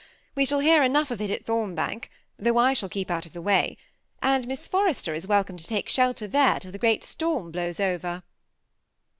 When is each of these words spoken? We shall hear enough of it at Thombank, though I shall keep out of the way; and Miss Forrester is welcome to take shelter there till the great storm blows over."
We 0.33 0.45
shall 0.45 0.57
hear 0.61 0.81
enough 0.81 1.11
of 1.11 1.21
it 1.21 1.29
at 1.29 1.45
Thombank, 1.45 2.09
though 2.39 2.57
I 2.57 2.73
shall 2.73 2.89
keep 2.89 3.11
out 3.11 3.27
of 3.27 3.33
the 3.33 3.39
way; 3.41 3.77
and 4.19 4.47
Miss 4.47 4.67
Forrester 4.67 5.13
is 5.13 5.27
welcome 5.27 5.57
to 5.57 5.67
take 5.67 5.87
shelter 5.87 6.25
there 6.25 6.59
till 6.59 6.71
the 6.71 6.79
great 6.79 7.03
storm 7.03 7.51
blows 7.51 7.79
over." 7.79 8.23